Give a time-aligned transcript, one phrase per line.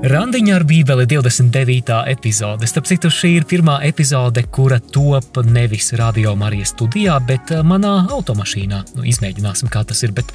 [0.00, 1.92] Randiņa ar Bībeli 29.
[2.10, 2.66] epizode.
[2.66, 7.92] Starp citu, šī ir pirmā epizode, kura top nevis radio Marijas studijā, bet eh, manā
[8.10, 8.80] automašīnā.
[8.96, 10.10] Nu, izmēģināsim, kā tas ir.
[10.16, 10.34] Bet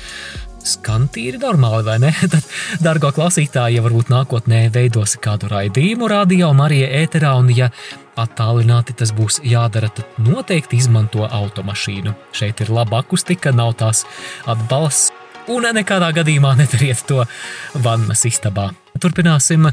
[0.63, 2.13] skan tīri normāli, vai ne?
[2.37, 2.47] Tad,
[2.79, 7.67] dargo klausītāji, ja varbūt nākotnē veidosi kādu raidījumu radio Marija ēterā, un ja
[8.15, 12.15] attālināti tas būs jādara, tad noteikti izmanto automašīnu.
[12.31, 14.05] Šeit ir laba akustika, nav tās
[14.47, 15.11] atbalsts,
[15.51, 17.23] un nekādā gadījumā nedariet to
[17.83, 18.71] vannas istabā.
[19.01, 19.67] Turpināsim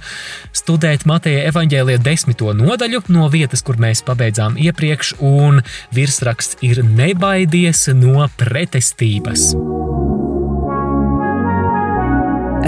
[0.57, 5.63] studēt Mateja evaņģēlīja desmito nodaļu no vietas, kur mēs pabeidzām iepriekš, un
[5.95, 9.53] virsraksts ir Nebaidies no pretestības.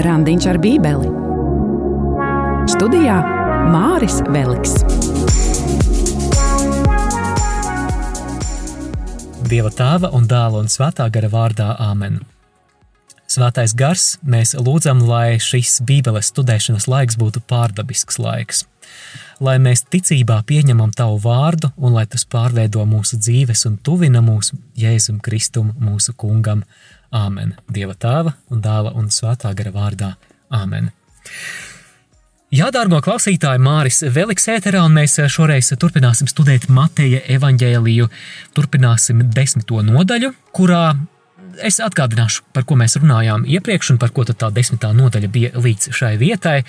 [0.05, 1.11] Randiņš ar Bībeli
[2.71, 3.19] Studijā
[3.69, 4.73] Māris Veliks.
[9.45, 12.23] Dieva tēva un dēla un svētā gara vārdā Āmen.
[13.35, 18.61] Svētais gars, mēs lūdzam, lai šis Bībeles studēšanas laiks būtu pārdabisks laiks.
[19.43, 24.53] Lai mēs ticībā pieņemam tavu vārdu un lai tas pārveido mūsu dzīves un tuvina mūs
[24.79, 26.63] Jēzum Kristum, mūsu kungam.
[27.15, 27.57] Āmen.
[27.71, 30.13] Dieva tēva un dēla un svētā gara vārdā.
[30.55, 30.87] Āmen.
[32.55, 38.07] Jā, dārgo klausītāji, Māris Veliks ēterā, un mēs šoreiz turpināsim studēt Mateja evaņģēliju.
[38.55, 40.85] Turpināsim desmito nodaļu, kurā
[41.63, 45.91] es atgādināšu, par ko mēs runājām iepriekš, un par ko tā desmitā nodaļa bija līdz
[45.95, 46.61] šai vietai.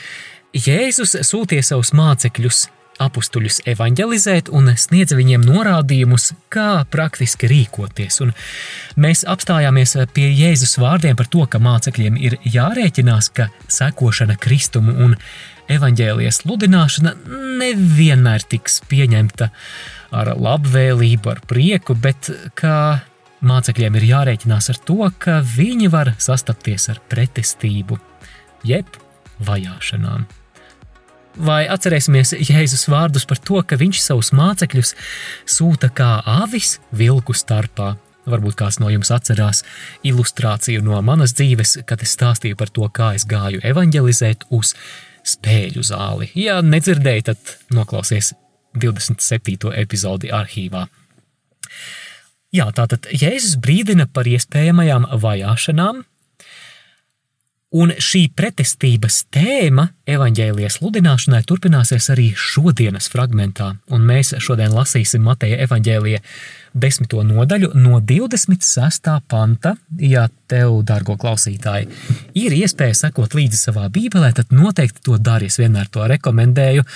[0.57, 2.67] Jēzus sūtīja savus mācekļus,
[3.03, 8.21] apstuļus evanģelizēt un sniedza viņiem norādījumus, kā praktiski rīkoties.
[8.25, 8.33] Un
[9.01, 15.19] mēs apstājāmies pie Jēzus vārdiem par to, ka mācekļiem ir jārēķinās, ka sekošana Kristumu un
[15.73, 17.13] evaņģēlijas sludināšana
[17.61, 19.51] nevienmēr tiks pieņemta
[20.17, 22.79] ar labvēlību, ar prieku, bet kā
[23.45, 27.99] Mācekļiem ir jārēķinās ar to, ka viņi var sastapties ar pretestību,
[28.65, 28.97] jeb
[29.45, 30.25] vajāšanām.
[31.37, 34.95] Vai atcerēsimies Jēzus vārdus par to, ka viņš savus mācekļus
[35.45, 37.93] sūta kā avis vilku starpā?
[38.27, 39.61] Varbūt kāds no jums atcerās
[40.07, 44.73] ilustrāciju no manas dzīves, kad es stāstīju par to, kā es gāju evanģelizēt uz
[45.27, 46.31] spēļu zāli.
[46.41, 48.33] Ja nedzirdēji, tad noklausies
[48.81, 49.75] 27.
[49.77, 50.87] epizodi arhīvā.
[52.57, 56.05] Jā, tātad Jēzus brīdina par iespējamajām vajāšanām,
[57.77, 65.59] un šī pretestības tēma evaņģēlijas sludināšanai turpināsies arī šodienas fragmentā, un mēs šodien lasīsim Mateja
[65.67, 66.23] evaņģēlija
[66.87, 69.13] desmito nodaļu no 26.
[69.29, 69.77] panta.
[70.01, 71.91] Ja tev, dārgo klausītāji,
[72.39, 75.51] ir iespēja sekot līdzi savā bībelē, tad noteikti to dari.
[75.53, 76.87] Es vienmēr to rekomendēju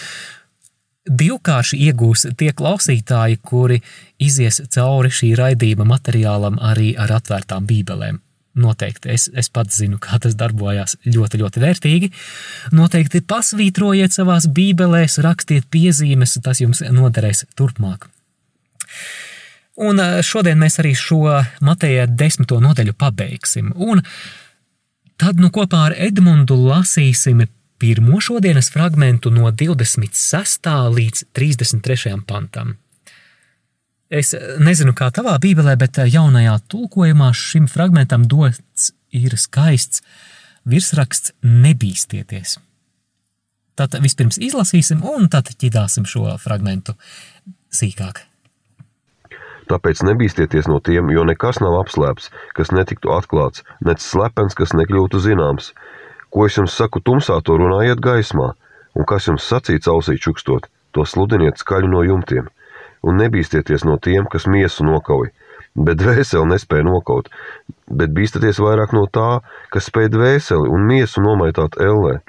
[1.10, 3.80] divkārši iegūs tie klausītāji, kuri
[4.22, 8.20] izies cauri šī raidījuma materiālam arī ar atvērtām bībelēm.
[8.60, 12.08] Noteikti es, es pats zinu, kā tas darbojās ļoti, ļoti vērtīgi.
[12.74, 18.08] Noteikti pasvītrojiet savās bībelēs, rakstiet piezīmes, tas jums noderēs turpmāk.
[19.80, 23.70] Un eh, šodien mēs arī šo Mateja desmito nodaļu pabeigsim.
[23.76, 24.02] Un
[25.20, 27.46] tad nu kopā ar Edmundu lasīsim
[27.80, 30.68] pirmo šodienas fragment no 26.
[30.96, 32.16] līdz 33.
[32.28, 32.76] pantam.
[34.10, 40.02] Es nezinu, kā tavā bībelē, bet jaunajā tulkojumā šim fragmentam dots ir skaists
[40.68, 42.58] virsraksts Nebīstieties.
[43.78, 46.98] Tad vispirms izlasīsim, un tad ķidāsim šo fragmentu
[47.72, 48.26] sīkāk.
[49.70, 55.22] Tāpēc nebīsties no tiem, jo nekas nav apslēpts, kas netiktu atklāts, nec slepens, kas nekļūtu
[55.22, 55.70] zināms
[56.30, 58.52] Ko es jums saku tumsā, to runājiet gaismā,
[58.94, 62.50] un kas jums sacīts ausī čukstot, to sludiniet skaļi no jumtiem.
[63.02, 65.30] Un nebīsties no tiem, kas miesu nokauj,
[65.74, 67.30] bet dvēseli nespēja nokaut,
[67.90, 69.40] bet bīstaties vairāk no tā,
[69.74, 72.20] kas spēj dvēseli un miesu nomaitāt ellē.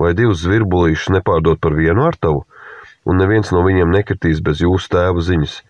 [0.00, 2.42] Vai divus zvirbulīšus nepārdot par vienu ar tavu,
[3.04, 5.60] un neviens no viņiem nekritīs bez jūsu tēva ziņas,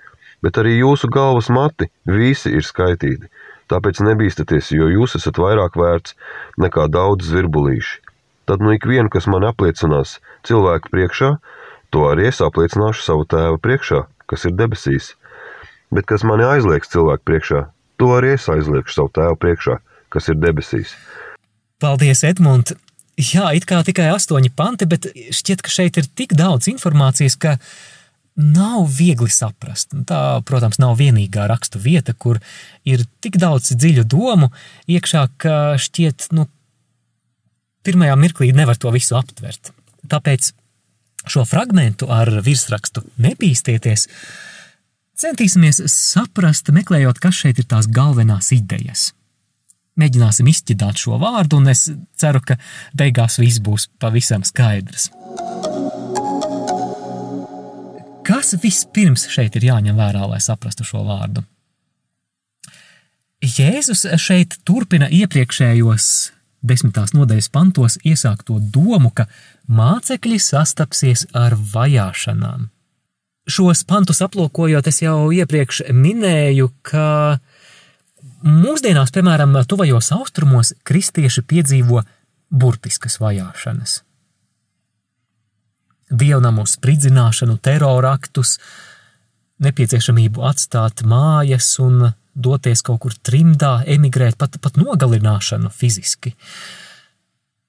[0.40, 3.28] bet arī jūsu galvas mati visi ir skaitīti
[3.72, 6.16] Tāpēc nebīsties, jo jūs esat vairāk vērts
[6.60, 8.00] nekā daudz zvirbulīši.
[8.44, 11.30] Tad nu ikvienu, kas man apliecinās cilvēku priekšā,
[11.94, 15.14] to arī es apliecināšu savu tēvu priekšā, kas ir debesīs.
[15.94, 17.64] Bet kas mani aizliegs cilvēku priekšā,
[17.96, 19.78] to arī es aizliegšu savu tēvu priekšā,
[20.12, 20.92] kas ir debesīs.
[21.80, 22.76] Paldies, Edmunds!
[23.14, 27.52] Jā, it kā tikai astoņi panti, bet šķiet, ka šeit ir tik daudz informācijas, ka
[28.40, 29.94] nav viegli saprast.
[30.08, 32.40] Tā, protams, nav vienīgā rakstu vieta, kur
[32.86, 34.50] ir tik daudz dziļu domu
[34.90, 36.48] iekšā, ka šķiet, nu,
[37.86, 39.70] pirmajā mirklī nevar to visu aptvert.
[40.10, 40.52] Tāpēc
[41.30, 44.08] šo fragmentu ar virsrakstu Nebīsties,
[45.20, 49.12] centīsimies saprast, meklējot, kas šeit ir tās galvenās idejas.
[50.00, 51.86] Mēģināsim izķidāt šo vārdu, un es
[52.18, 52.58] ceru, ka
[52.98, 55.12] beigās viss būs pavisam skaidrs.
[58.24, 61.44] Kas vispirms šeit ir jāņem vērā, lai saprastu šo vārdu?
[63.44, 66.06] Jēzus šeit turpina iepriekšējos
[66.64, 69.26] desmitās nodaļas pantos iesākto domu, ka
[69.68, 72.70] mācekļi sastapsies ar vajāšanām.
[73.44, 77.36] Šos pantus aplūkojot, es jau iepriekš minēju, ka
[78.48, 82.00] mūsdienās, piemēram, tuvajos austrumos, kristieši piedzīvo
[82.48, 84.00] burtiskas vajāšanas.
[86.14, 88.58] Dievnamu spridzināšanu, teroraktus,
[89.64, 96.34] nepieciešamību atstāt mājas un doties kaut kur trimdā, emigrēt, pat, pat nogalināšanu fiziski.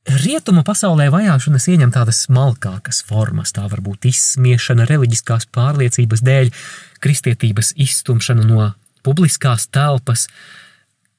[0.05, 6.51] Rietumu pasaulē vajāšanas ieņem tādas smalkākas formas, tā var būt izsmiešana reliģiskās pārliecības dēļ,
[7.01, 8.67] kristietības izstumšana no
[9.05, 10.27] publiskās telpas,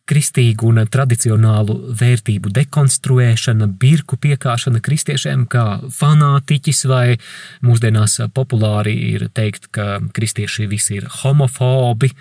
[0.07, 7.19] kristīgu un tradicionālu vērtību dekonstruēšana, birku piekāšana kristiešiem kā fanātiķis, vai
[7.67, 12.13] mūsdienās populāri ir teikt, ka kristieši visi ir homofobi,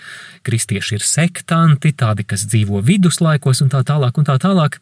[0.45, 4.81] kristieši ir sektanti, tādi, kas dzīvo viduslaikos un tā tālāk un tā tālāk.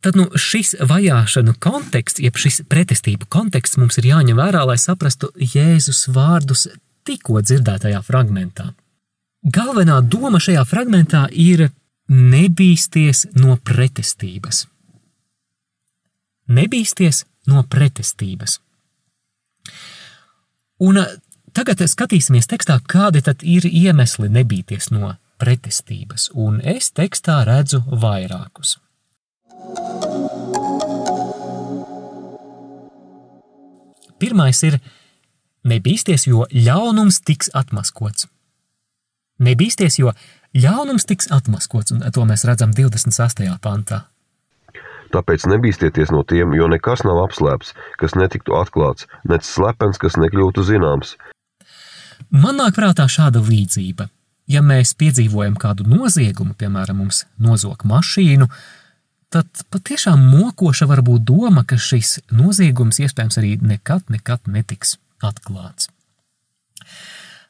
[0.00, 5.28] Tad nu, šis vajāšanu konteksts, jeb šis pretestību konteksts mums ir jāņem vērā, lai saprastu
[5.36, 6.70] Jēzus vārdus
[7.04, 8.70] tikko dzirdētajā fragmentā.
[9.40, 11.70] Galvenā doma šajā fragmentā ir
[12.12, 14.66] nebīsties no pretestības.
[16.50, 18.58] Nebīsties no pretestības.
[20.84, 21.00] Un
[21.56, 28.76] tagad skatīsimies tekstā, kādi tad ir iemesli nebīties no pretestības, un es tekstā redzu vairākus.
[34.20, 34.76] Pirmais ir
[35.64, 38.28] nebīsties, jo ļaunums tiks atmaskots.
[39.40, 40.12] Nebīsties, jo
[40.56, 43.48] ļaunums tiks atmaskots, un to mēs redzam 28.
[43.64, 44.04] pantā.
[45.10, 50.62] Tāpēc nebīsties no tiem, jo nekas nav apslēpts, kas netiktu atklāts, nec slepens, kas nekļūtu
[50.68, 51.16] zināms.
[52.30, 54.06] Man nāk prātā šāda līdzība.
[54.50, 58.48] Ja mēs piedzīvojam kādu noziegumu, piemēram, mums nozog mašīnu,
[59.30, 65.90] tad patiešām mokoša var būt doma, ka šis noziegums iespējams arī nekad, nekad netiks atklāts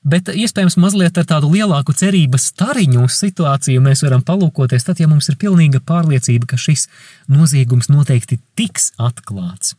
[0.03, 5.09] bet iespējams mazliet ar tādu lielāku cerības stariņu uz situāciju mēs varam palūkoties, tad, ja
[5.11, 6.87] mums ir pilnīga pārliecība, ka šis
[7.29, 9.75] noziegums noteikti tiks atklāts,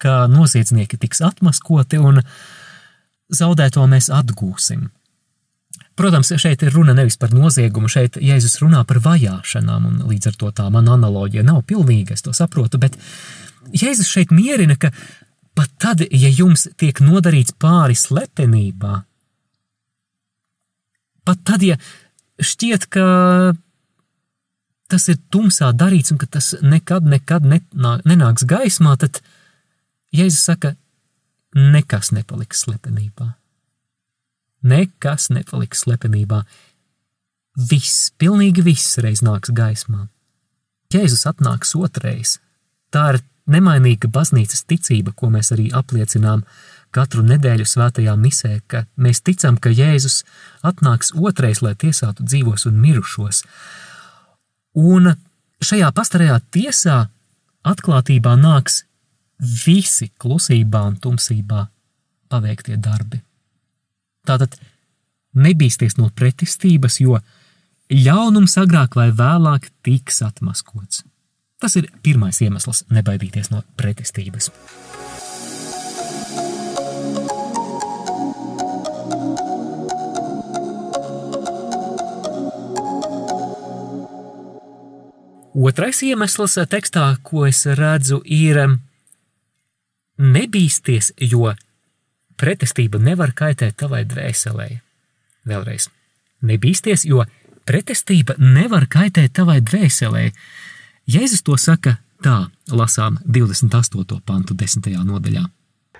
[0.00, 2.22] ka noziedznieki tiks atmaskoti un
[3.28, 4.88] zaudēto mēs atgūsim.
[5.98, 10.36] Protams, šeit ir runa nevis par noziegumu, šeit Jēzus runā par vajāšanām, un līdz ar
[10.38, 12.94] to tā mana analoģija nav pilnīga, es to saprotu, bet
[13.74, 14.92] Jēzus šeit mierina, ka
[15.58, 19.02] pat tad, ja jums tiek nodarīts pāri slepenībā,
[21.28, 21.76] Pat tad, ja
[22.40, 23.04] šķiet, ka
[24.88, 29.20] tas ir tumsā darīts un ka tas nekad, nekad nenāks gaismā, tad
[30.16, 30.72] Jēzus saka,
[31.52, 33.34] nekas nepaliks slepenībā.
[34.64, 36.42] Nekas nepaliks slepenībā.
[37.68, 40.06] Viss, pilnīgi viss reiz nāks gaismā.
[40.94, 42.38] Jēzus atnāks otrais.
[42.88, 43.20] Tā ir
[43.52, 46.46] nemainīga baznīcas ticība, ko mēs arī apliecinām
[46.94, 50.22] katru nedēļu svētajā misē, ka mēs ticam, ka Jēzus
[50.66, 53.42] atnāks otrais, lai tiesātu dzīvos un mirušos.
[54.78, 55.12] Un
[55.64, 56.98] šajā pastarajā tiesā
[57.68, 58.82] atklātībā nāks
[59.38, 61.66] visi klusībā un tumsībā
[62.28, 63.20] paveiktie darbi.
[64.28, 64.58] Tātad
[65.38, 67.20] nebīsties no pretestības, jo
[67.92, 71.04] ļaunums agrāk vai vēlāk tiks atmaskots.
[71.58, 74.52] Tas ir pirmais iemesls nebaidīties no pretestības.
[85.54, 88.60] Otrais iemesls tekstā, ko es redzu, ir
[90.18, 91.54] nebīsties, jo
[92.38, 94.68] pretestība nevar kaitēt tavai dvēselē.
[95.48, 95.88] Vēlreiz,
[96.44, 97.24] nebīsties, jo
[97.68, 100.28] pretestība nevar kaitēt tavai dvēselē.
[101.08, 104.20] Jēzus to saka tā, lasām 28.
[104.26, 104.92] pantu 10.
[105.08, 105.46] nodaļā.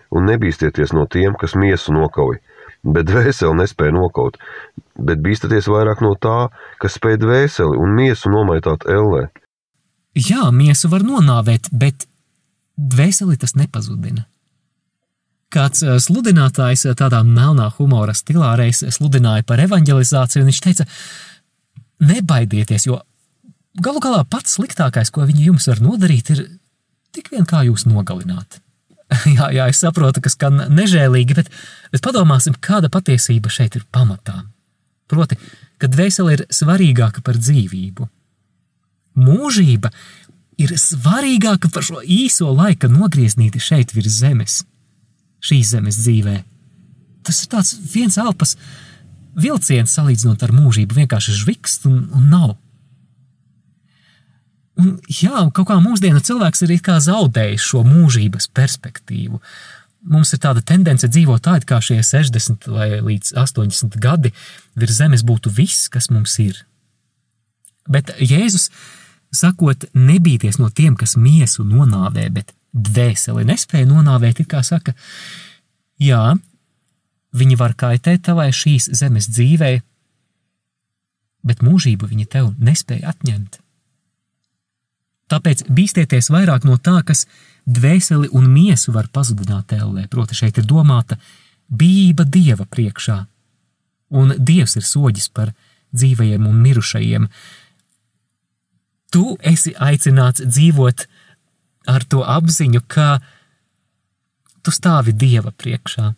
[0.08, 2.38] Un nebīsties no tiem, kas miesu nokauj,
[2.82, 4.38] bet dvēseli nespēja nokaut,
[4.98, 6.48] bet bīstaties vairāk no tā,
[6.82, 9.28] kas spēj dvēseli un miesu nomaitāt ellē.
[10.18, 12.08] Jā, miesu var nonāvēt, bet
[12.78, 14.26] dvēseli tas nepazudina.
[15.54, 20.86] Kāds eh, sludinātājs eh, tādā melnā humora stilā reiz sludināja par evanģelizāciju, un viņš teica,
[22.04, 23.00] nebaidieties, jo
[23.82, 26.44] galu galā pats sliktākais, ko viņi jums var nodarīt, ir
[27.16, 28.60] tik vien kā jūs nogalināt.
[29.38, 31.50] jā, jā, es saprotu, ka skan nežēlīgi, bet,
[31.94, 34.42] bet padomāsim, kāda patiesība šeit ir pamatā.
[35.08, 35.38] Proti,
[35.80, 38.08] ka dvēsele ir svarīgāka par dzīvību.
[39.18, 39.90] Mūžība
[40.60, 44.60] ir svarīgāka par šo īso laika nogrieznīti šeit virs zemes,
[45.40, 46.36] šīs zemes dzīvē.
[47.26, 48.56] Tas ir tāds viens elpas
[49.38, 52.56] vilciens salīdzinot ar mūžību, vienkārši žvikst un, un nav.
[54.78, 59.40] Jā, kaut kā mūsdienu cilvēks ir zaudējis šo mūžības perspektīvu.
[60.06, 64.30] Mums ir tāda tendence dzīvot tā, it kā šie 60 vai līdz 80 gadi
[64.78, 66.62] virs zemes būtu viss, kas mums ir.
[67.90, 68.70] Bet Jēzus
[69.34, 74.94] sakot, nebīties no tiem, kas miesu nonāvē, bet dvēseli nespēja nonāvēt, it kā saka,
[75.98, 76.36] jā,
[77.34, 79.80] viņi var kaitēt tavai šīs zemes dzīvei,
[81.42, 83.58] bet mūžību viņi tev nespēja atņemt.
[85.28, 87.26] Tāpēc bīstieties vairāk no tā, kas
[87.68, 90.06] dvēseli un miesu var pazudināt ellē.
[90.08, 91.18] Proti, šeit ir domāta
[91.68, 93.18] bība dieva priekšā,
[94.16, 95.52] un dievs ir soģis par
[95.92, 97.28] dzīvajiem un mirušajiem.
[99.12, 101.04] Tu esi aicināts dzīvot
[101.88, 103.18] ar to apziņu, ka
[104.64, 106.12] tu stāvi dieva priekšā.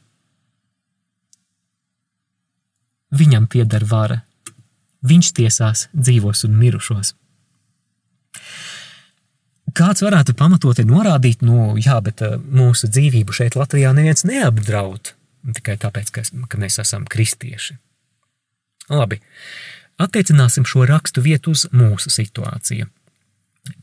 [3.10, 4.20] Viņam pieder vara,
[5.02, 7.14] viņš tiesās dzīvos un mirušos.
[9.76, 15.14] Kāds varētu pamatoti norādīt, nu, jā, bet uh, mūsu dzīvību šeit Latvijā neviens neapdraud
[15.56, 17.76] tikai tāpēc, ka, ka mēs esam kristieši.
[18.90, 19.20] Labi,
[20.02, 22.88] attiecināsim šo rakstu vietu uz mūsu situāciju.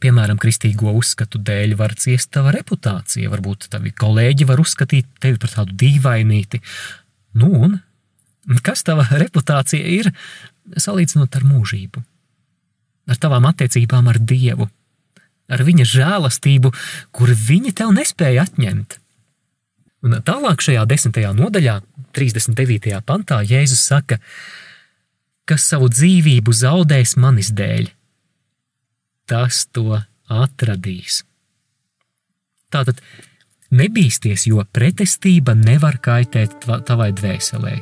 [0.02, 5.54] Piemēram, kristīgo uzskatu dēļ var ciest tava reputācija, varbūt tavi kolēģi var uzskatīt tevi par
[5.54, 6.60] tādu dīvainīti.
[7.38, 10.12] Nu, un kas tava reputācija ir
[10.76, 12.02] salīdzinot ar mūžību,
[13.08, 14.68] ar tavām attiecībām ar Dievu?
[15.48, 16.72] Ar viņa žēlastību,
[17.16, 19.00] kur viņi tev nespēja atņemt.
[20.06, 21.80] Un tālāk šajā desmitajā nodaļā,
[22.16, 23.00] 39.
[23.08, 24.20] pantā, Jēzus saka,
[25.48, 27.90] kas savu dzīvību zaudēs manis dēļ,
[29.28, 31.24] tas to atradīs.
[32.72, 33.00] Tātad
[33.72, 37.78] nebīsties, jo pretestība nevar kaitēt tavai dvēselē.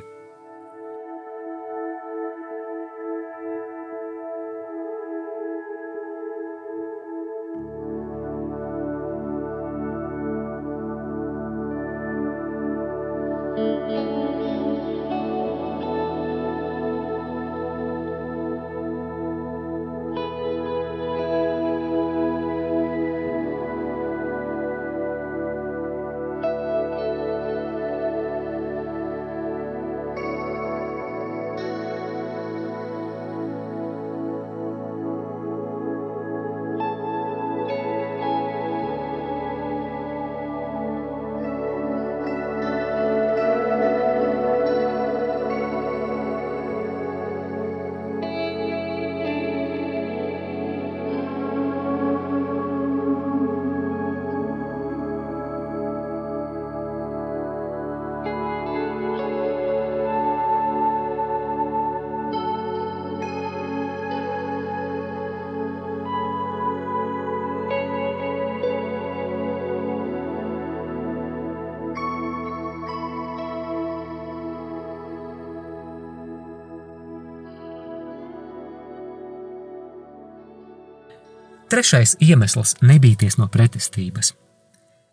[81.70, 84.34] Trešais iemesls- nebīties no pretestības.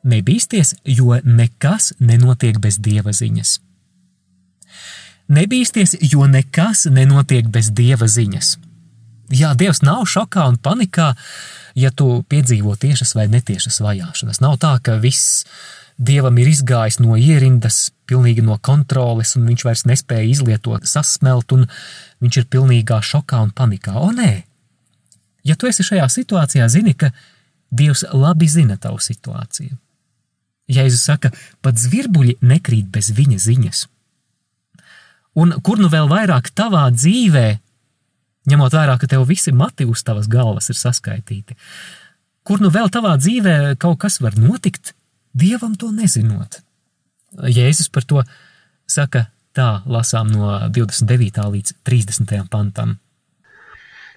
[0.05, 3.59] Nebīsties, jo nekas nenotiek bez dieva ziņas.
[5.31, 8.57] Nebīsties, jo nekas nenotiek bez dieva ziņas.
[9.33, 11.15] Jā, Dievs nav šokā un panikā,
[11.75, 14.41] ja tu piedzīvo tiešas vai netiešas vajāšanas.
[14.41, 15.45] Nav tā, ka viss
[16.03, 21.69] Dievam ir izgājis no ierindas, pilnīgi no kontroles, un viņš vairs nespēja izlietot, sasmelt, un
[22.25, 23.95] viņš ir pilnīgā šokā un panikā.
[24.01, 24.43] O, nē!
[25.47, 27.11] Ja tu esi šajā situācijā, zini, ka
[27.73, 29.79] Dievs labi zina tavu situāciju.
[30.73, 31.33] Jēzus saka,
[31.65, 33.83] pat zvirbuļi nekrīt bez viņa ziņas.
[35.41, 37.47] Un kur nu vēl vairāk tavā dzīvē,
[38.53, 41.57] ņemot vērā, ka tev visi mati uz tavas galvas ir saskaitīti,
[42.45, 44.93] kur nu vēl tavā dzīvē kaut kas var notikt,
[45.33, 46.61] dievam to nezinot.
[47.33, 48.21] Jēzus par to
[48.85, 51.41] saka tā, lasām no 29.
[51.57, 52.37] līdz 30.
[52.53, 52.99] pantam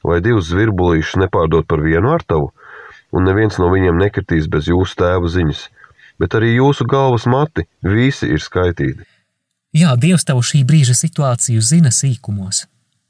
[0.09, 2.51] vai divus zvirbulīšus nepārdot par vienu ar tavu,
[3.15, 5.65] un neviens no viņiem nekritīs bez jūsu tēva ziņas,
[6.21, 9.07] bet arī jūsu galvas mati visi ir skaitīti.
[9.75, 12.65] Jā, Dievs tev šī brīža situāciju zina sīkumos,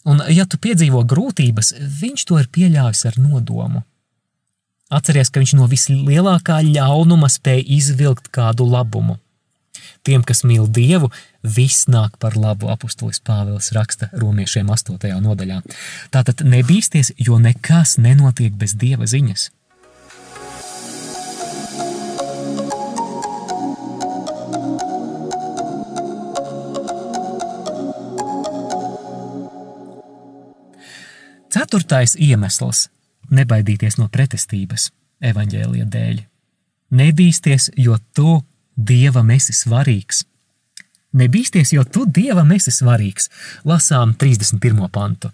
[0.09, 3.83] un ja tu piedzīvo grūtības, viņš to ir pieļāvis ar nodomu.
[4.93, 9.17] Atceries, ka viņš no vislielākā ļaunuma spēja izvilkt kādu labumu.
[10.03, 11.11] Tiem, kas mīl Dievu,
[11.43, 14.97] viss nāk par labu, apustulis Pāvils raksta romiešiem 8.
[15.25, 15.61] nodaļā.
[16.13, 19.49] Tātad nebīsties, jo nekas nenotiek bez Dieva ziņas.
[31.55, 32.89] Ceturtais iemesls-
[33.37, 34.89] nebaidīties no pretestības
[35.23, 36.17] evaņģēlija dēļ.
[36.91, 38.43] Nebīsties, jo tu
[38.75, 40.25] Dievam esi svarīgs.
[41.15, 43.29] Nebīsties, jo tu Dievam esi svarīgs.
[43.63, 44.89] Lasām 31.
[44.91, 45.31] pantu.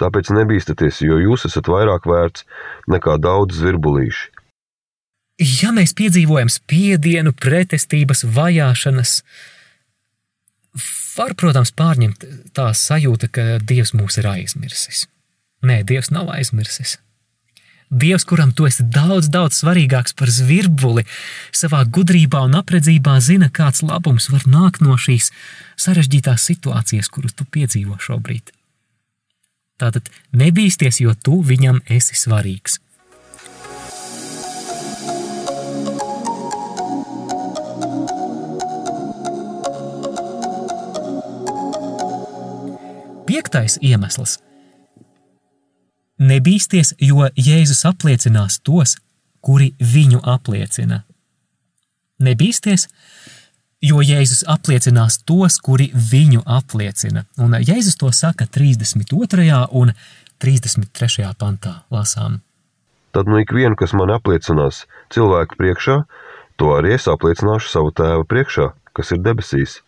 [0.00, 2.46] Tāpēc nebīsties, jo jūs esat vairāk vērts
[2.90, 4.30] nekā daudz zvirbulīši.
[5.62, 9.16] Ja mēs piedzīvojam spiedienu, pretestības, vajāšanas,
[11.18, 15.08] var, protams, pārņemt tā sajūta, ka Dievs mūs ir aizmirsis.
[15.66, 16.98] Nē, Dievs nav aizmirsis.
[17.94, 21.04] Dievs, kuram tu esi daudz, daudz svarīgāks par zvirbuli,
[21.54, 25.30] savā gudrībā un apredzībā zina, kāds labums var nākt no šīs
[25.78, 28.50] sarežģītās situācijas, kuru tu piedzīvo šobrīd.
[29.78, 32.80] Tātad nebīsties, jo tu viņam esi svarīgs.
[43.30, 44.40] Piektais iemesls
[46.22, 48.96] Nebīsties, jo Jēzus apliecinās tos,
[49.42, 51.02] kuri viņu apliecina.
[52.22, 52.86] Nebīsties,
[53.82, 57.24] jo Jēzus apliecinās tos, kuri viņu apliecina.
[57.38, 59.58] Un Jēzus to saka 32.
[59.72, 59.92] un
[60.38, 61.34] 33.
[61.38, 62.40] pantā lasām.
[63.14, 66.00] Tad nu ikvienu, kas man apliecinās cilvēku priekšā,
[66.58, 69.80] to arī es apliecināšu savu tēvu priekšā, kas ir debesīs.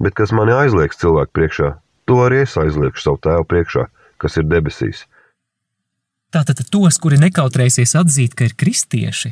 [0.00, 1.74] Bet kas mani aizliegs cilvēku priekšā,
[2.08, 3.88] to arī es aizliegšu savu tēvu priekšā,
[4.20, 5.06] kas ir debesīs.
[6.36, 9.30] Tātad tos, kuri nekautrēsies atzīt, ka ir kristieši,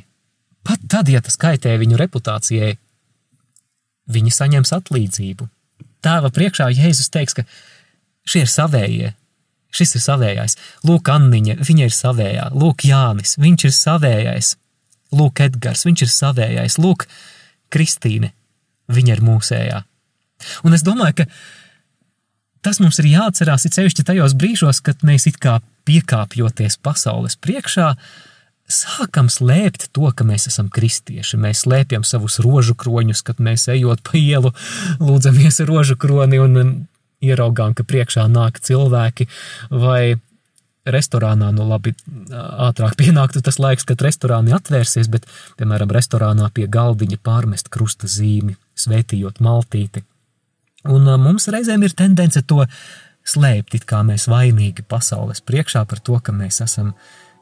[0.65, 2.79] pat tad, ja tas kaitē viņu reputācijai,
[4.09, 5.49] viņi saņems atlīdzību.
[6.05, 7.45] Tēva priekšā Jēzus teiks, ka
[8.25, 9.11] šie ir savējie,
[9.75, 10.57] šis ir savējais.
[10.89, 14.55] Lūk, Anniņa, viņa ir savējā, lūk, Jānis, viņš ir savējais,
[15.13, 17.05] lūk, Edgars, viņš ir savējais, lūk,
[17.75, 18.33] Kristīne,
[18.89, 19.85] viņa ir mūsējā.
[20.65, 21.29] Un es domāju, ka
[22.65, 27.95] tas mums ir jāatcerās, it sevišķi tajos brīžos, kad mēs it kā piekāpjoties pasaules priekšā,
[28.71, 31.39] sākam slēpt to, ka mēs esam kristieši.
[31.41, 34.55] Mēs slēpjam savus rožu kroņus, kad mēs ejot pa ielu,
[35.05, 36.87] lūdzamies rožu kroni un
[37.25, 39.29] ieraugām, ka priekšā nāk cilvēki
[39.71, 40.17] vai
[40.85, 41.95] restorānā, nu labi,
[42.69, 45.29] ātrāk pienāktu tas laiks, kad restorāni atvērsies, bet,
[45.61, 50.05] piemēram, restorānā pie galdiņa pārmest krusta zīmi, svētījot maltīti.
[50.93, 52.65] Un mums reizēm ir tendence to
[53.25, 56.93] slēpt, it kā mēs vainīgi pasaules priekšā par to, ka mēs esam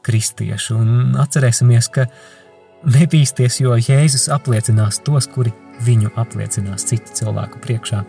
[0.03, 0.77] kristieši.
[0.77, 2.07] Un atcerēsimies, ka
[2.87, 5.51] nebīsties, jo Jēzus apliecinās tos, kuri
[5.83, 8.03] viņu apliecinās citu cilvēku priekšā.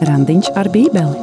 [0.00, 1.18] Randiņš ar Bībeli.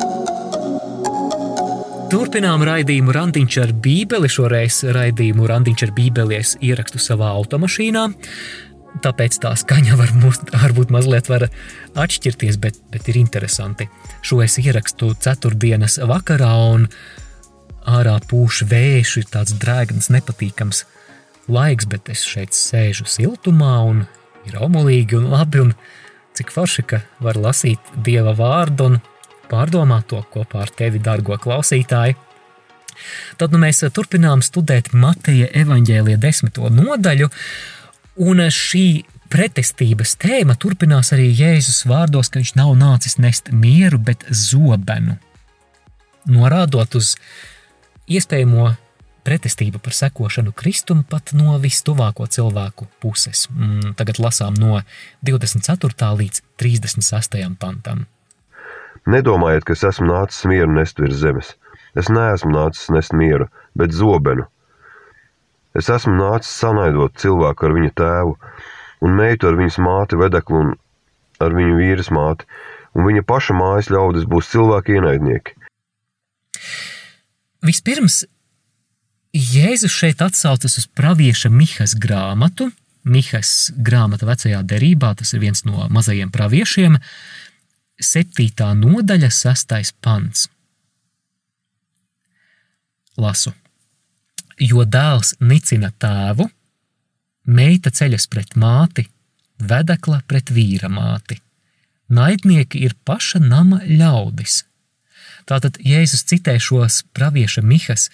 [2.12, 4.30] Turpinām raidījumu Randiņš ar Bībeli.
[4.30, 8.04] Šoreiz raidījumu Randiņš ar Bībeli es ierakstu savā automašīnā.
[9.02, 11.48] Tāpēc tā skaņa var būt, varbūt mazliet var
[11.98, 13.90] atšķirties, bet, bet ir interesanti.
[14.22, 16.86] Šo es ierakstu ceturtdienas vakarā, un
[17.90, 20.86] ārā pūš vējš, ir tāds drēgns, nepatīkams
[21.50, 24.06] laiks, bet es šeit sēžu siltumā un
[24.46, 25.74] ir omulīgi un labi, un
[26.38, 28.98] cik forši, ka var lasīt Dieva vārdu un
[29.52, 32.18] pārdomāt to kopā ar tevi, dargo klausītāju.
[33.38, 37.30] Tad nu, mēs turpinām studēt Mateja evaņģēlīja desmito nodaļu,
[38.26, 38.88] un šī
[39.32, 45.18] pretestības tēma turpinās arī Jēzus vārdos, ka viņš nav nācis nest mieru, bet zobenu.
[46.28, 47.14] Norādot uz
[48.12, 48.72] iespējamo
[49.28, 53.48] pretestību par sekošanu Kristum pat no vistuvāko cilvēku puses.
[53.52, 54.80] Mm, tagad lasām no
[55.28, 56.12] 24.
[56.22, 57.40] līdz 36.
[57.60, 58.06] pantam.
[59.08, 61.54] Nedomājiet, ka es esmu nācis mieru nest virs zemes.
[61.98, 64.48] Es neesmu nācis nest mieru, bet zobenu.
[65.78, 68.34] Es esmu nācis sanaidot cilvēku ar viņa tēvu,
[69.06, 70.74] un meitu ar viņas māti vedeklu un
[71.44, 72.48] ar viņu vīras māti,
[72.96, 75.56] un viņa paša mājas ļaudis būs cilvēki ienaidnieki.
[77.68, 78.24] Vispirms
[79.36, 82.72] Jēzus šeit atsaucas uz pravieša Mihas grāmatu.
[83.08, 86.98] Mihas grāmata vecajā derībā, tas ir viens no mazajiem praviešiem,
[88.04, 90.48] septītā nodaļa, sastais pants.
[93.18, 93.54] Lasu.
[94.60, 96.50] Jo dēls nicina tēvu,
[97.48, 99.08] meita ceļas pret māti,
[99.58, 101.40] vedekla pret vīra māti.
[102.10, 104.64] Naidnieki ir paša nama ļaudis.
[105.48, 108.10] Tātad Jēzus citē šos pravieša Mihas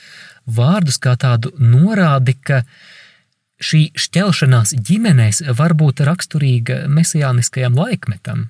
[0.45, 2.63] vārdus kā tādu norādi, ka
[3.63, 8.49] šī šķelšanās ģimenēs var būt raksturīga mesijāniskajam laikmetam.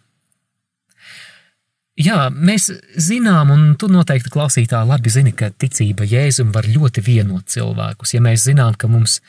[1.94, 7.46] Jā, mēs zinām, un tu noteikti klausītāji labi zini, ka ticība Jēzum var ļoti vienot
[7.54, 8.16] cilvēkus.
[8.16, 9.20] Ja mēs zinām, ka mums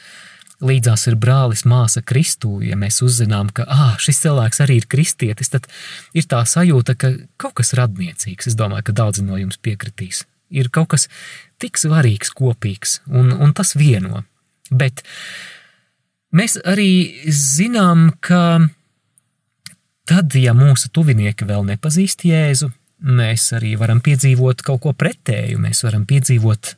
[0.66, 5.52] līdzās ir brālis, māsa Kristū, ja mēs uzzinām, ka ah, šis cilvēks arī ir kristietis,
[5.52, 5.68] tad
[6.16, 8.50] ir tā sajūta, ka kaut kas radniecīgs.
[8.50, 10.24] Es domāju, ka daudzi no jums piekritīs.
[10.54, 11.08] Ir kaut kas
[11.62, 14.24] tik svarīgs, kopīgs, un, un tas vieno.
[14.70, 15.02] Bet
[16.34, 16.88] mēs arī
[17.28, 18.64] zinām, ka
[20.04, 22.68] Tad, ja mūsu tuvinieki vēl nepazīst Jēzu,
[23.08, 25.56] mēs arī varam piedzīvot kaut ko pretēju.
[25.64, 26.74] Mēs varam piedzīvot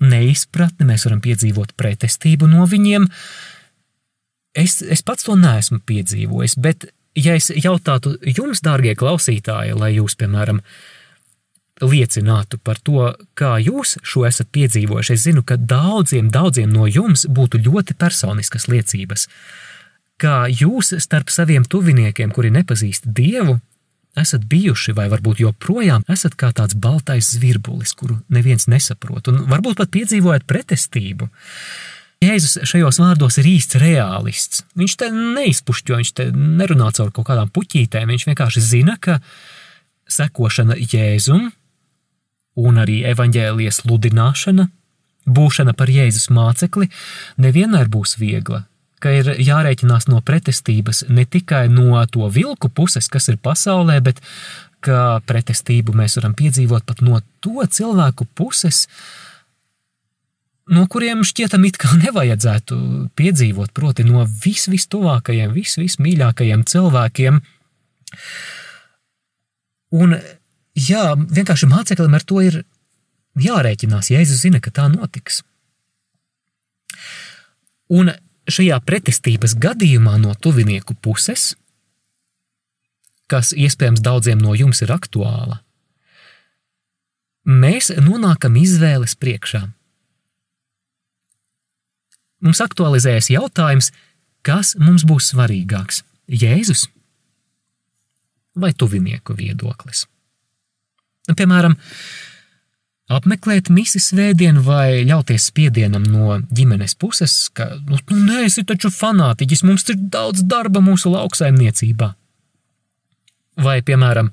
[0.00, 3.08] neizpratni, mēs varam piedzīvot pretestību no viņiem.
[4.58, 10.16] Es, es pats to neesmu piedzīvojis, bet, ja es jautātu jums, dārgie klausītāji, lai jūs,
[10.18, 10.58] piemēram,
[11.80, 17.24] liecinātu par to, kā jūs šo esat piedzīvojuši, es zinu, ka daudziem, daudziem no jums
[17.30, 19.28] būtu ļoti personiskas liecības
[20.20, 23.58] kā jūs starp saviem tuviniekiem, kuri nepazīst Dievu,
[24.20, 29.80] esat bijuši vai varbūt joprojām esat kā tāds baltais zvirbulis, kuru neviens nesaprot, un varbūt
[29.80, 31.30] pat piedzīvojat pretestību.
[32.20, 34.64] Jēzus šajos vārdos ir īsts realists.
[34.76, 39.22] Viņš te neizpušķo, viņš te nerunā caur kaut kādām puķītēm, viņš vienkārši zina, ka
[40.10, 41.48] sekošana Jēzum
[42.60, 44.66] un arī evaņģēlijas sludināšana,
[45.30, 46.90] būšana par Jēzus mācekli,
[47.40, 48.66] nevienmēr būs viegla,
[49.02, 54.20] ka ir jārēķinās no pretestības ne tikai no to vilku puses, kas ir pasaulē, bet
[54.84, 58.86] ka pretestību mēs varam piedzīvot pat no to cilvēku puses,
[60.70, 62.78] no kuriem šķietam it kā nevajadzētu
[63.18, 67.40] piedzīvot, proti no vis, vistuvākajiem, vis, vismīļākajiem cilvēkiem.
[70.00, 70.16] Un,
[70.78, 72.62] jā, vienkārši māceklim ar to ir
[73.40, 74.12] jārēķinās.
[74.12, 75.42] Jēzus zina, ka tā notiks.
[77.90, 78.12] Un
[78.52, 81.54] šajā pretestības gadījumā no tuvinieku puses,
[83.30, 85.60] kas iespējams daudziem no jums ir aktuāla,
[87.46, 89.62] mēs nonākam izvēles priekšā.
[92.40, 93.90] Mums aktualizējas jautājums,
[94.46, 96.02] kas mums būs svarīgāks-
[96.42, 96.88] Jēzus
[98.56, 100.06] vai tuvinieku viedoklis?
[101.30, 101.76] Piemēram,
[103.10, 108.92] apmeklēt misijas svētdienu vai ļauties spiedienam no ģimenes puses, ka, nu, nu nē, esi taču
[108.94, 112.12] fanātiķis, mums ir daudz darba mūsu lauksaimniecībā.
[113.60, 114.30] Vai, piemēram,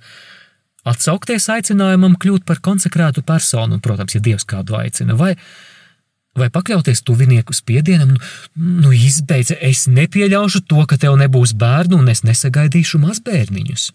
[0.87, 5.33] atsaukties aicinājumam kļūt par konsekrētu personu, protams, ja Dievs kādu aicina, vai,
[6.37, 8.21] vai pakļauties tuvinieku spiedienam, nu,
[8.85, 13.89] nu izbeidz, es nepieļaušu to, ka tev nebūs bērnu un es nesagaidīšu mazbērniņus.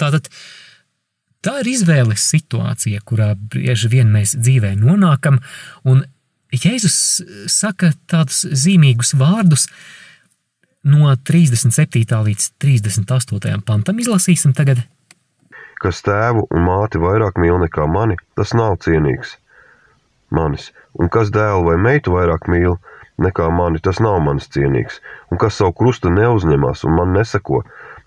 [0.00, 0.30] Tātad,
[1.42, 5.40] Tā ir izvēles situācija, kurā bieži vien mēs dzīvē nonākam,
[5.82, 6.04] un
[6.52, 6.96] Jēzus
[7.48, 9.66] saka tādus zīmīgus vārdus
[10.84, 12.04] no 37.
[12.28, 13.62] līdz 38.
[13.66, 13.98] pantam.
[13.98, 14.84] Izlasīsim tagad.
[15.82, 19.38] Kas tēvu un māti vairāk mīl nekā mani, tas nav cienīgs
[20.32, 22.78] manis, un kas dēlu vai meitu vairāk mīl
[23.22, 25.00] nekā mani, tas nav manis cienīgs,
[25.30, 27.64] un kas savu krustu neuzņemās un man neseko,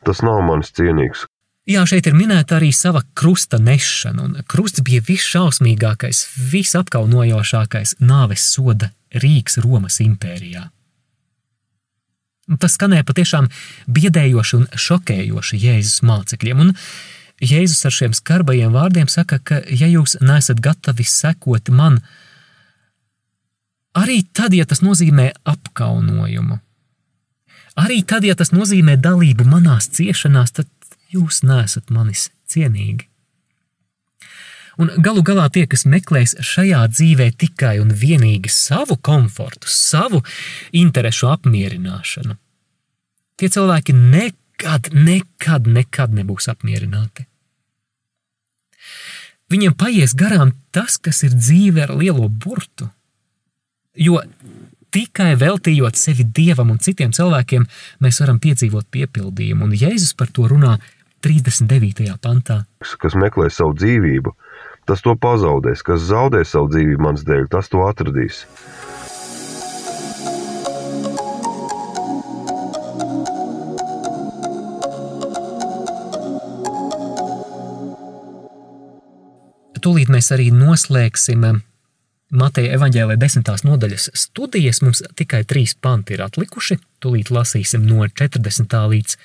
[0.07, 1.27] tas nav manis cienīgs.
[1.65, 6.19] Jā, šeit ir minēta arī sava krusta nešana, un krusts bija visšausmīgākais,
[6.51, 10.67] visapkaunojošākais nāves soda rīks Romas impērijā.
[12.61, 13.49] Tas skanēja patiešām
[13.89, 16.75] biedējoši un šokējoši Jēzus mācekļiem, un
[17.41, 21.97] Jēzus ar šiem skarbajiem vārdiem saka, ka, ja jūs neesat gatavi sekot man,
[23.97, 26.61] arī tad, ja tas nozīmē apkaunojumu,
[27.81, 30.69] arī tad, ja tas nozīmē dalību manās ciešanās, tad
[31.13, 33.09] jūs nesat manis cienīgi.
[34.81, 40.19] Un galu galā tie, kas meklēs šajā dzīvē tikai un vienīgi savu komfortu, savu
[40.75, 42.35] interesu apmierināšanu,
[43.39, 47.23] tie cilvēki nekad, nekad, nekad nebūs apmierināti.
[49.53, 52.89] Viņiem paies garām tas, kas ir dzīve ar lielo burtu.
[53.95, 54.19] Jo
[54.95, 57.65] tikai veltījot sevi dievam un citiem cilvēkiem,
[58.03, 60.77] mēs varam piedzīvot piepildījumu, un Jēzus par to runā
[61.25, 62.15] 39.
[62.23, 62.61] pantā.
[63.01, 64.35] Kas meklē savu dzīvību,
[64.87, 65.83] tas to pazaudēs.
[65.83, 68.45] Kas zaudē savu dzīvību manas dēļ, tas to atradīs.
[79.85, 81.43] Tūlīt mēs arī noslēgsim
[82.33, 84.81] Mateja evaņģēlē desmitās nodaļas studijas.
[84.81, 86.79] Mums tikai trīs panti ir atlikuši.
[87.03, 88.73] Tūlīt lasīsim no 40.
[88.93, 89.17] līdz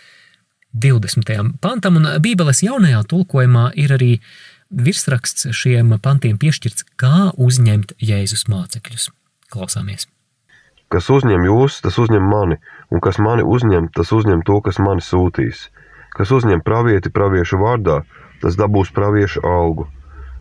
[0.84, 1.32] 20.
[1.64, 4.10] pantam, un Bībeles jaunajā tulkojumā ir arī
[4.70, 9.08] virsraksts šiem pantiem piešķirts, kā uzņemt Jēzus mācekļus.
[9.50, 10.06] Klausāmies!
[10.90, 12.60] Kas uzņem jūs, tas uzņem mani,
[12.90, 15.68] un kas mani uzņem, tas uzņem to, kas mani sūtīs.
[16.14, 18.02] Kas uzņem pravieti praviešu vārdā,
[18.42, 19.88] tas dabūs praviešu algu,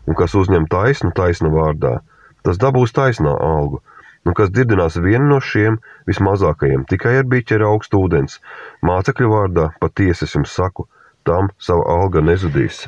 [0.09, 1.99] un kas uzņem taisnu taisnu vārdā,
[2.47, 3.81] tas dabūs taisnā algu,
[4.25, 8.39] un kas dzirdinās vienu no šiem vismazākajiem tikai ar biķeri augstu ūdens,
[8.85, 10.87] mācekļu vārdā patiesi es jums saku,
[11.27, 12.87] tam sava alga nezudīs.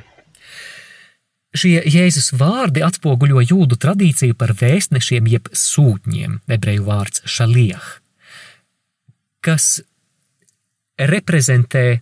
[1.51, 7.89] Šie Jēzus vārdi atspoguļo jūdu tradīciju par vēstnešiem jeb sūtņiem, ebreju vārds šaliah,
[9.43, 9.81] kas
[10.95, 11.99] reprezentē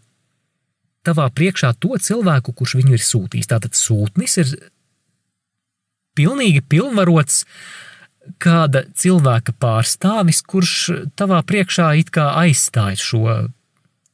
[1.07, 3.49] tavā priekšā to cilvēku, kurš viņu ir sūtījis.
[3.49, 4.53] Tātad sūtnis ir
[6.19, 7.45] pilnīgi pilnvarots
[8.43, 10.75] kāda cilvēka pārstāvis, kurš
[11.17, 13.23] tavā priekšā it kā aizstāj šo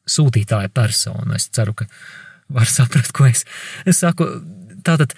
[0.09, 1.33] sūtītāja personu.
[1.35, 1.89] Es ceru, ka
[2.53, 3.43] var saprast, ko es,
[3.85, 4.27] es saku.
[4.85, 5.15] Tātad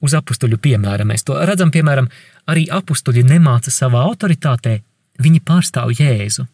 [0.00, 1.72] uz apstuļu piemēra mēs to redzam.
[1.74, 2.08] Piemēram,
[2.50, 4.78] arī apstuļi nemāca savā autoritātē,
[5.20, 6.46] viņi pārstāv Jēzu.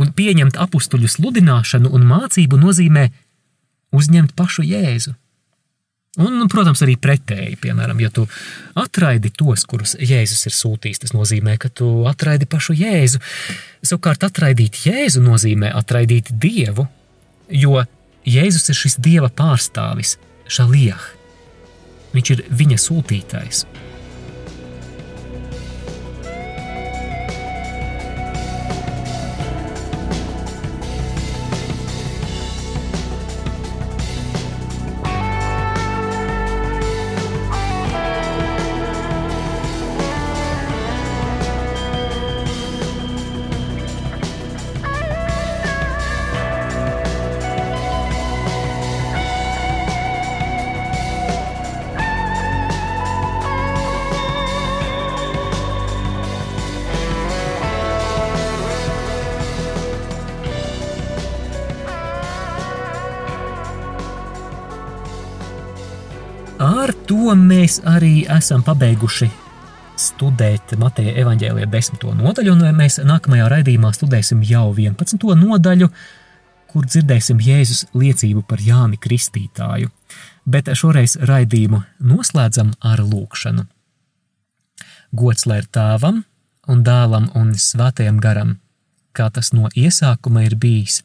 [0.00, 3.10] Un pieņemt apstuļu sludināšanu un mācību nozīmē
[3.92, 5.16] uzņemt pašu Jēzu.
[6.18, 8.24] Un, protams, arī pretēji, piemēram, ja tu
[8.74, 13.20] atraidi tos, kurus Jēzus ir sūtījis, tas nozīmē, ka tu atraidi pašu Jēzu.
[13.86, 16.88] Savukārt, atraidīt Jēzu nozīmē atraidīt Dievu,
[17.54, 17.84] jo
[18.26, 20.16] Jēzus ir šis Dieva pārstāvis,
[20.50, 21.06] Šalijah.
[22.10, 23.62] Viņš ir viņa sūtītājs.
[67.70, 69.28] Mēs arī esam pabeiguši
[69.94, 75.22] studēt Mateja evaņģēlīja desmito nodaļu, un mēs nākamajā raidījumā studēsim jau 11.
[75.38, 75.86] nodaļu,
[76.72, 79.92] kur dzirdēsim Jēzus liecību par Jāni Kristītāju.
[80.50, 81.78] Bet šoreiz raidījumu
[82.10, 83.62] noslēdzam ar lūkšanu.
[85.14, 86.24] Gods lai ir tēvam
[86.66, 88.56] un dēlam un svētajam garam,
[89.14, 91.04] kā tas no iesākuma ir bijis,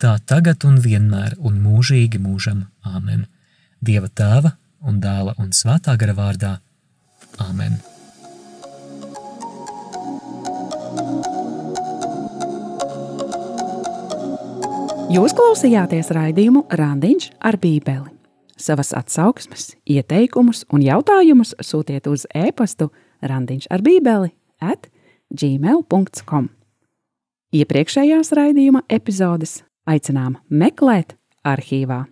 [0.00, 2.64] tā tagad un vienmēr un mūžīgi mūžam.
[2.80, 3.26] Āmen!
[3.84, 4.54] Dieva tēva
[4.86, 6.56] un dēla un svētā gara vārdā.
[7.42, 7.78] Āmen!
[15.08, 18.10] Jūs klausījāties raidījumu Randiņš ar Bībeli.
[18.58, 22.90] Savas atsauksmes, ieteikumus un jautājumus sūtiet uz e-pastu
[23.24, 24.90] Randiņš ar Bībeli at
[25.32, 26.50] gmail.com.
[27.56, 32.02] Iepriekšējās raidījuma epizodes aicinām meklēt arhīvā.